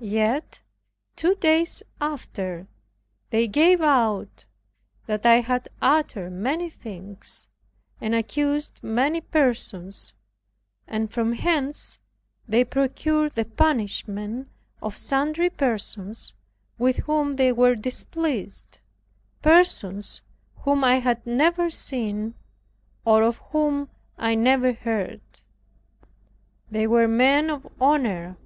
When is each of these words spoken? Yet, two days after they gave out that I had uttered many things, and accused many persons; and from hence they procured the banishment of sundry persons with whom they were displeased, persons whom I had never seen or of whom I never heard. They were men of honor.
Yet, 0.00 0.60
two 1.16 1.34
days 1.36 1.82
after 1.98 2.66
they 3.30 3.48
gave 3.48 3.80
out 3.80 4.44
that 5.06 5.24
I 5.24 5.40
had 5.40 5.70
uttered 5.80 6.30
many 6.32 6.68
things, 6.68 7.48
and 7.98 8.14
accused 8.14 8.82
many 8.82 9.22
persons; 9.22 10.12
and 10.86 11.10
from 11.10 11.32
hence 11.32 12.00
they 12.46 12.64
procured 12.66 13.32
the 13.34 13.46
banishment 13.46 14.50
of 14.82 14.94
sundry 14.94 15.48
persons 15.48 16.34
with 16.76 16.98
whom 17.06 17.36
they 17.36 17.50
were 17.50 17.74
displeased, 17.74 18.80
persons 19.40 20.20
whom 20.64 20.84
I 20.84 20.96
had 20.98 21.26
never 21.26 21.70
seen 21.70 22.34
or 23.06 23.22
of 23.22 23.38
whom 23.52 23.88
I 24.18 24.34
never 24.34 24.74
heard. 24.74 25.22
They 26.70 26.86
were 26.86 27.08
men 27.08 27.48
of 27.48 27.66
honor. 27.80 28.36